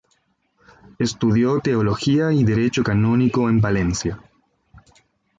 [0.97, 4.19] Estudió Teología y Derecho Canónico en Valencia.